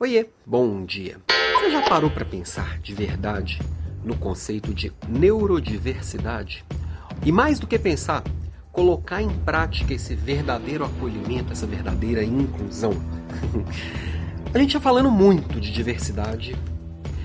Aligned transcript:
Oiê, 0.00 0.28
bom 0.46 0.84
dia. 0.84 1.16
Você 1.54 1.72
já 1.72 1.82
parou 1.82 2.08
para 2.08 2.24
pensar 2.24 2.78
de 2.78 2.94
verdade 2.94 3.60
no 4.04 4.16
conceito 4.16 4.72
de 4.72 4.92
neurodiversidade? 5.08 6.64
E 7.26 7.32
mais 7.32 7.58
do 7.58 7.66
que 7.66 7.76
pensar, 7.76 8.22
colocar 8.70 9.20
em 9.20 9.28
prática 9.28 9.92
esse 9.92 10.14
verdadeiro 10.14 10.84
acolhimento, 10.84 11.52
essa 11.52 11.66
verdadeira 11.66 12.22
inclusão. 12.22 12.92
A 14.54 14.58
gente 14.60 14.68
está 14.68 14.80
falando 14.80 15.10
muito 15.10 15.60
de 15.60 15.72
diversidade 15.72 16.54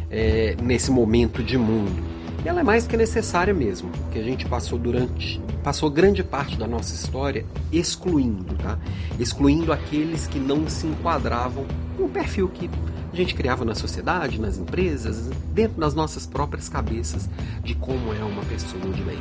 é, 0.10 0.56
nesse 0.60 0.90
momento 0.90 1.44
de 1.44 1.60
mundo. 1.60 2.04
E 2.44 2.50
ela 2.50 2.62
é 2.62 2.64
mais 2.64 2.88
que 2.88 2.98
necessária 2.98 3.54
mesmo, 3.54 3.92
porque 3.92 4.18
a 4.18 4.24
gente 4.24 4.46
passou 4.48 4.78
durante 4.78 5.40
passou 5.64 5.90
grande 5.90 6.24
parte 6.24 6.58
da 6.58 6.68
nossa 6.68 6.94
história 6.94 7.46
excluindo, 7.72 8.56
tá? 8.56 8.78
Excluindo 9.18 9.72
aqueles 9.72 10.28
que 10.28 10.40
não 10.40 10.68
se 10.68 10.86
enquadravam 10.86 11.66
no 11.98 12.10
perfil 12.10 12.48
que 12.50 12.70
a 13.12 13.16
gente 13.16 13.36
criava 13.36 13.64
na 13.64 13.76
sociedade, 13.76 14.40
nas 14.40 14.58
empresas, 14.58 15.30
dentro 15.54 15.80
das 15.80 15.94
nossas 15.94 16.26
próprias 16.26 16.68
cabeças 16.68 17.30
de 17.64 17.76
como 17.76 18.14
é 18.14 18.24
uma 18.24 18.44
pessoa 18.46 18.82
de 18.90 19.04
bem. 19.04 19.20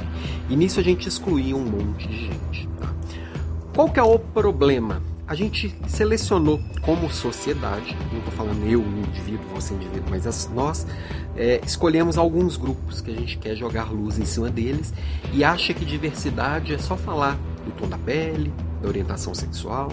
E 0.49 0.57
nisso 0.57 0.81
a 0.81 0.83
gente 0.83 1.09
excluía 1.09 1.55
um 1.55 1.65
monte 1.65 2.09
de 2.09 2.27
gente. 2.27 2.69
Tá? 2.81 2.93
Qual 3.75 3.91
que 3.91 4.01
é 4.01 4.03
o 4.03 4.19
problema? 4.19 5.03
a 5.33 5.35
gente 5.35 5.75
selecionou 5.89 6.61
como 6.83 7.11
sociedade, 7.11 7.97
não 8.11 8.19
estou 8.19 8.35
falando 8.35 8.67
eu, 8.67 8.83
indivíduo, 8.83 9.47
você 9.55 9.73
indivíduo, 9.73 10.05
mas 10.11 10.27
as, 10.27 10.51
nós 10.53 10.87
é, 11.35 11.59
escolhemos 11.65 12.19
alguns 12.19 12.59
grupos 12.59 13.01
que 13.01 13.11
a 13.11 13.15
gente 13.15 13.39
quer 13.39 13.57
jogar 13.57 13.91
luz 13.91 14.19
em 14.19 14.27
cima 14.27 14.51
deles 14.51 14.93
e 15.33 15.43
acha 15.43 15.73
que 15.73 15.87
diversidade 15.87 16.75
é 16.75 16.79
só 16.79 16.99
falar 16.99 17.39
do 17.65 17.71
tom 17.73 17.89
da 17.89 17.97
pele, 17.97 18.53
da 18.83 18.89
orientação 18.89 19.35
sexual 19.35 19.91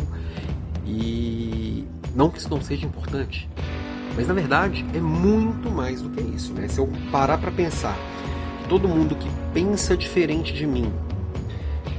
e 0.86 1.88
não 2.16 2.30
que 2.30 2.38
isso 2.40 2.49
não 2.49 2.62
seja 2.62 2.86
importante, 2.86 3.49
mas 4.16 4.27
na 4.27 4.34
verdade 4.34 4.86
é 4.94 5.00
muito 5.00 5.70
mais 5.70 6.02
do 6.02 6.09
que 6.09 6.22
isso. 6.22 6.54
Né? 6.54 6.67
Se 6.67 6.80
eu 6.80 6.90
parar 7.12 7.38
para 7.38 7.52
pensar 7.52 7.97
que 8.61 8.70
todo 8.70 8.88
mundo 8.88 9.16
que 9.16 9.30
pensa 9.53 9.95
diferente 9.95 10.53
de 10.53 10.66
mim 10.66 10.92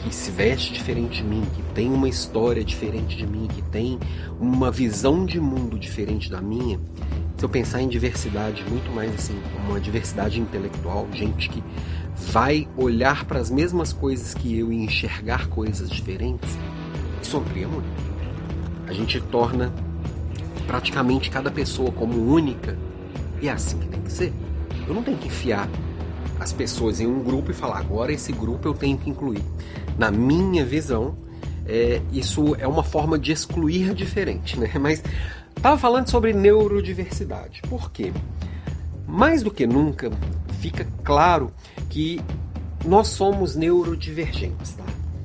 que 0.02 0.14
se 0.14 0.30
veste 0.30 0.72
diferente 0.72 1.22
de 1.22 1.24
mim, 1.24 1.42
que 1.54 1.62
tem 1.74 1.92
uma 1.92 2.08
história 2.08 2.64
diferente 2.64 3.16
de 3.16 3.26
mim, 3.26 3.46
que 3.46 3.62
tem 3.62 3.98
uma 4.40 4.70
visão 4.70 5.26
de 5.26 5.38
mundo 5.38 5.78
diferente 5.78 6.30
da 6.30 6.40
minha, 6.40 6.80
se 7.36 7.44
eu 7.44 7.48
pensar 7.48 7.82
em 7.82 7.88
diversidade, 7.88 8.64
muito 8.68 8.90
mais 8.92 9.14
assim, 9.14 9.38
uma 9.66 9.80
diversidade 9.80 10.40
intelectual, 10.40 11.06
gente 11.12 11.48
que 11.48 11.62
vai 12.32 12.68
olhar 12.76 13.24
para 13.24 13.38
as 13.38 13.50
mesmas 13.50 13.92
coisas 13.92 14.34
que 14.34 14.58
eu 14.58 14.72
e 14.72 14.76
enxergar 14.76 15.48
coisas 15.48 15.88
diferentes, 15.88 16.58
isso 17.22 17.36
amplia 17.36 17.68
muito. 17.68 17.88
A 18.86 18.92
gente 18.92 19.20
torna 19.20 19.72
praticamente 20.70 21.30
cada 21.30 21.50
pessoa 21.50 21.90
como 21.90 22.32
única 22.32 22.78
e 23.42 23.48
é 23.48 23.50
assim 23.50 23.76
que 23.76 23.88
tem 23.88 24.00
que 24.00 24.12
ser. 24.12 24.32
Eu 24.86 24.94
não 24.94 25.02
tenho 25.02 25.18
que 25.18 25.26
enfiar 25.26 25.68
as 26.38 26.52
pessoas 26.52 27.00
em 27.00 27.08
um 27.08 27.24
grupo 27.24 27.50
e 27.50 27.54
falar 27.54 27.78
agora 27.78 28.12
esse 28.12 28.30
grupo 28.30 28.68
eu 28.68 28.74
tenho 28.74 28.96
que 28.96 29.10
incluir. 29.10 29.42
Na 29.98 30.12
minha 30.12 30.64
visão, 30.64 31.16
é, 31.66 32.00
isso 32.12 32.54
é 32.54 32.68
uma 32.68 32.84
forma 32.84 33.18
de 33.18 33.32
excluir 33.32 33.92
diferente, 33.94 34.60
né? 34.60 34.70
Mas 34.80 35.02
estava 35.56 35.76
falando 35.76 36.08
sobre 36.08 36.32
neurodiversidade. 36.32 37.62
Por 37.68 37.90
quê? 37.90 38.12
Mais 39.08 39.42
do 39.42 39.50
que 39.50 39.66
nunca 39.66 40.08
fica 40.60 40.86
claro 41.02 41.52
que 41.88 42.20
nós 42.86 43.08
somos 43.08 43.56
neurodivergentes, 43.56 44.74
tá? 44.74 44.84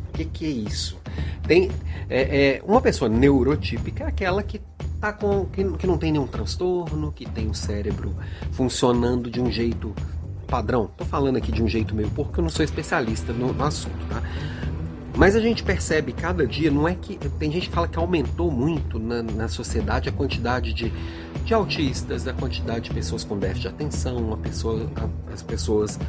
O 0.10 0.14
que, 0.14 0.26
que 0.26 0.46
é 0.46 0.50
isso? 0.50 0.98
Tem 1.48 1.70
é, 2.10 2.56
é, 2.58 2.62
uma 2.66 2.82
pessoa 2.82 3.08
neurotípica 3.08 4.06
é 4.06 4.08
aquela 4.08 4.42
que 4.42 4.60
tá 5.06 5.14
com 5.14 5.46
que, 5.46 5.64
que 5.78 5.86
não 5.86 5.98
tem 5.98 6.12
nenhum 6.12 6.26
transtorno, 6.26 7.12
que 7.12 7.30
tem 7.30 7.48
o 7.48 7.54
cérebro 7.54 8.16
funcionando 8.52 9.30
de 9.30 9.40
um 9.40 9.52
jeito 9.52 9.94
padrão. 10.48 10.90
Tô 10.98 11.06
falando 11.06 11.38
aqui 11.38 11.52
de 11.52 11.62
um 11.62 11.68
jeito 11.68 11.94
meio 11.94 12.10
porque 12.10 12.40
eu 12.40 12.42
não 12.42 12.50
sou 12.50 12.66
especialista 12.66 13.32
no, 13.32 13.54
no 13.54 13.64
assunto, 13.64 14.04
tá? 14.10 14.24
Mas 15.16 15.36
a 15.36 15.40
gente 15.40 15.64
percebe 15.64 16.12
cada 16.12 16.46
dia, 16.46 16.70
não 16.72 16.88
é 16.88 16.96
que. 16.96 17.18
Tem 17.40 17.52
gente 17.52 17.70
que 17.70 17.76
fala 17.76 17.88
que 17.88 17.98
aumentou 17.98 18.52
muito 18.52 19.00
na, 19.00 19.22
na 19.24 19.48
sociedade 19.48 20.10
a 20.10 20.12
quantidade 20.12 20.74
de, 20.74 20.92
de 21.46 21.54
autistas, 21.54 22.28
a 22.28 22.34
quantidade 22.34 22.90
de 22.90 22.94
pessoas 22.94 23.24
com 23.24 23.38
déficit 23.38 23.62
de 23.62 23.68
atenção, 23.70 24.34
a 24.34 24.38
pessoa, 24.38 24.90
a, 24.96 25.34
as 25.34 25.42
pessoas 25.42 26.00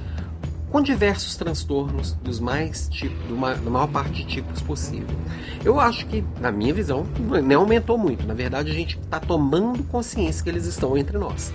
com 0.70 0.80
diversos 0.82 1.36
transtornos 1.36 2.12
dos 2.14 2.40
mais 2.40 2.88
tipos, 2.88 3.28
da 3.28 3.70
maior 3.70 3.86
parte 3.86 4.24
de 4.24 4.26
tipos 4.26 4.60
possível. 4.62 5.16
Eu 5.64 5.80
acho 5.80 6.06
que, 6.06 6.24
na 6.40 6.50
minha 6.50 6.74
visão, 6.74 7.06
não 7.44 7.60
aumentou 7.60 7.96
muito. 7.96 8.26
Na 8.26 8.34
verdade, 8.34 8.70
a 8.70 8.74
gente 8.74 8.98
está 8.98 9.20
tomando 9.20 9.82
consciência 9.84 10.42
que 10.42 10.50
eles 10.50 10.66
estão 10.66 10.96
entre 10.96 11.16
nós. 11.18 11.52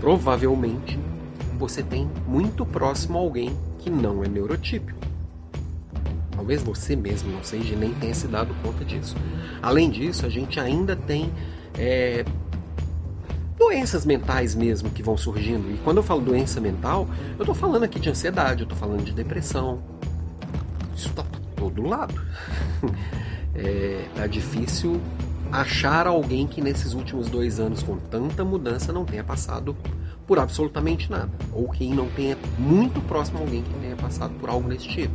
Provavelmente 0.00 0.98
você 1.58 1.82
tem 1.82 2.08
muito 2.26 2.64
próximo 2.64 3.18
alguém 3.18 3.56
que 3.78 3.90
não 3.90 4.22
é 4.22 4.28
neurotípico. 4.28 4.98
Talvez 6.30 6.62
você 6.62 6.94
mesmo 6.94 7.32
não 7.32 7.42
seja 7.42 7.74
nem 7.74 7.92
tenha 7.94 8.14
se 8.14 8.28
dado 8.28 8.54
conta 8.62 8.84
disso. 8.84 9.16
Além 9.60 9.90
disso, 9.90 10.24
a 10.24 10.28
gente 10.28 10.60
ainda 10.60 10.94
tem 10.94 11.32
é, 11.76 12.24
doenças 13.58 14.06
mentais 14.06 14.54
mesmo 14.54 14.90
que 14.90 15.02
vão 15.02 15.16
surgindo. 15.16 15.70
E 15.70 15.78
quando 15.78 15.98
eu 15.98 16.02
falo 16.02 16.20
doença 16.20 16.60
mental, 16.60 17.08
eu 17.36 17.42
estou 17.42 17.54
falando 17.54 17.82
aqui 17.82 17.98
de 17.98 18.08
ansiedade, 18.08 18.62
eu 18.62 18.64
estou 18.64 18.78
falando 18.78 19.04
de 19.04 19.12
depressão. 19.12 19.82
Isso 20.94 21.08
está 21.08 21.24
todo 21.56 21.82
lado. 21.82 22.14
é, 23.54 24.04
tá 24.14 24.26
difícil 24.26 25.00
achar 25.50 26.06
alguém 26.06 26.46
que 26.46 26.60
nesses 26.60 26.92
últimos 26.92 27.28
dois 27.28 27.58
anos, 27.58 27.82
com 27.82 27.96
tanta 27.96 28.44
mudança, 28.44 28.92
não 28.92 29.04
tenha 29.04 29.24
passado 29.24 29.76
por 30.26 30.38
absolutamente 30.38 31.10
nada. 31.10 31.30
Ou 31.52 31.68
quem 31.68 31.94
não 31.94 32.06
tenha 32.08 32.36
muito 32.58 33.00
próximo 33.02 33.38
a 33.38 33.40
alguém 33.42 33.62
que 33.62 33.74
tenha 33.74 33.96
passado 33.96 34.34
por 34.34 34.50
algo 34.50 34.68
desse 34.68 34.86
tipo. 34.86 35.14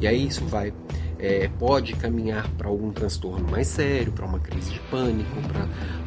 E 0.00 0.06
aí 0.06 0.26
isso 0.26 0.44
vai. 0.44 0.72
É, 1.22 1.50
pode 1.58 1.94
caminhar 1.96 2.48
para 2.56 2.66
algum 2.66 2.90
transtorno 2.90 3.46
mais 3.46 3.66
sério, 3.66 4.10
para 4.10 4.24
uma 4.24 4.38
crise 4.38 4.72
de 4.72 4.80
pânico, 4.90 5.36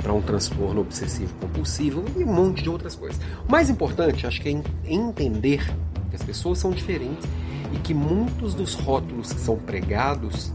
para 0.02 0.12
um 0.12 0.22
transtorno 0.24 0.82
obsessivo 0.82 1.36
compulsivo 1.36 2.04
e 2.18 2.24
um 2.24 2.34
monte 2.34 2.64
de 2.64 2.70
outras 2.70 2.96
coisas. 2.96 3.22
O 3.48 3.52
mais 3.52 3.70
importante, 3.70 4.26
acho 4.26 4.42
que 4.42 4.50
é 4.50 4.92
entender 4.92 5.64
que 6.10 6.16
as 6.16 6.24
pessoas 6.24 6.58
são 6.58 6.72
diferentes 6.72 7.30
e 7.72 7.78
que 7.78 7.94
muitos 7.94 8.56
dos 8.56 8.74
rótulos 8.74 9.32
que 9.32 9.40
são 9.40 9.56
pregados 9.56 10.52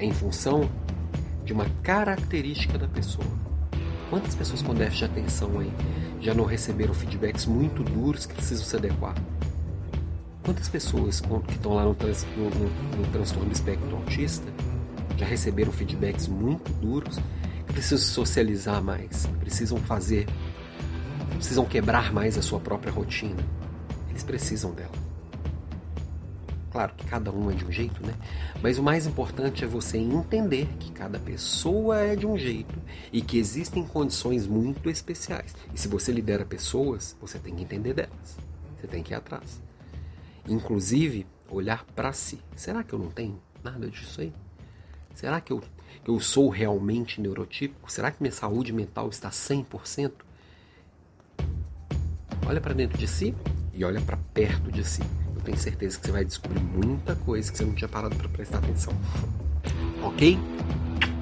em 0.00 0.12
função 0.12 0.68
de 1.44 1.52
uma 1.52 1.66
característica 1.82 2.76
da 2.76 2.88
pessoa. 2.88 3.26
Quantas 4.10 4.34
pessoas 4.34 4.62
com 4.62 4.74
déficit 4.74 4.98
de 4.98 5.04
atenção 5.04 5.60
aí 5.60 5.72
já 6.20 6.34
não 6.34 6.44
receberam 6.44 6.92
feedbacks 6.92 7.46
muito 7.46 7.84
duros 7.84 8.26
que 8.26 8.34
precisam 8.34 8.64
se 8.64 8.76
adequar? 8.76 9.14
Quantas 10.46 10.68
pessoas 10.68 11.20
que 11.20 11.54
estão 11.54 11.74
lá 11.74 11.82
no, 11.82 11.92
trans, 11.92 12.24
no, 12.36 12.48
no, 12.48 12.98
no 12.98 13.06
transtorno 13.10 13.48
do 13.48 13.52
espectro 13.52 13.96
autista 13.96 14.46
já 15.16 15.26
receberam 15.26 15.72
feedbacks 15.72 16.28
muito 16.28 16.72
duros 16.74 17.18
que 17.66 17.72
precisam 17.72 17.98
socializar 17.98 18.80
mais, 18.80 19.26
precisam 19.40 19.76
fazer, 19.78 20.24
precisam 21.30 21.64
quebrar 21.64 22.12
mais 22.12 22.38
a 22.38 22.42
sua 22.42 22.60
própria 22.60 22.92
rotina? 22.92 23.42
Eles 24.08 24.22
precisam 24.22 24.70
dela. 24.70 24.92
Claro 26.70 26.92
que 26.96 27.04
cada 27.06 27.32
um 27.32 27.50
é 27.50 27.54
de 27.54 27.64
um 27.64 27.72
jeito, 27.72 28.06
né? 28.06 28.14
Mas 28.62 28.78
o 28.78 28.84
mais 28.84 29.04
importante 29.04 29.64
é 29.64 29.66
você 29.66 29.98
entender 29.98 30.68
que 30.78 30.92
cada 30.92 31.18
pessoa 31.18 31.98
é 31.98 32.14
de 32.14 32.24
um 32.24 32.38
jeito 32.38 32.78
e 33.12 33.20
que 33.20 33.36
existem 33.36 33.84
condições 33.84 34.46
muito 34.46 34.88
especiais. 34.88 35.56
E 35.74 35.80
se 35.80 35.88
você 35.88 36.12
lidera 36.12 36.44
pessoas, 36.44 37.16
você 37.20 37.36
tem 37.36 37.52
que 37.52 37.64
entender 37.64 37.94
delas. 37.94 38.38
Você 38.78 38.86
tem 38.86 39.02
que 39.02 39.12
ir 39.12 39.16
atrás. 39.16 39.66
Inclusive, 40.48 41.26
olhar 41.48 41.84
para 41.94 42.12
si. 42.12 42.38
Será 42.54 42.82
que 42.82 42.92
eu 42.92 42.98
não 42.98 43.10
tenho 43.10 43.40
nada 43.62 43.88
disso 43.88 44.20
aí? 44.20 44.32
Será 45.14 45.40
que 45.40 45.52
eu, 45.52 45.62
eu 46.06 46.20
sou 46.20 46.48
realmente 46.48 47.20
neurotípico? 47.20 47.90
Será 47.90 48.10
que 48.10 48.22
minha 48.22 48.32
saúde 48.32 48.72
mental 48.72 49.08
está 49.08 49.30
100%? 49.30 50.12
Olha 52.46 52.60
para 52.60 52.74
dentro 52.74 52.96
de 52.96 53.08
si 53.08 53.34
e 53.74 53.84
olha 53.84 54.00
para 54.00 54.16
perto 54.32 54.70
de 54.70 54.84
si 54.84 55.02
tenho 55.46 55.58
certeza 55.58 55.98
que 55.98 56.06
você 56.06 56.12
vai 56.12 56.24
descobrir 56.24 56.60
muita 56.60 57.14
coisa 57.14 57.50
que 57.50 57.56
você 57.56 57.64
não 57.64 57.72
tinha 57.72 57.88
parado 57.88 58.16
para 58.16 58.28
prestar 58.28 58.58
atenção. 58.58 58.92
Ok? 60.02 60.36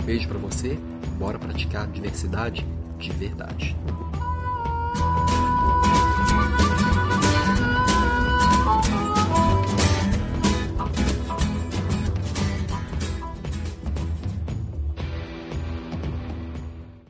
Beijo 0.04 0.26
para 0.26 0.38
você. 0.38 0.78
Bora 1.18 1.38
praticar 1.38 1.86
diversidade 1.88 2.66
de 2.98 3.12
verdade. 3.12 3.76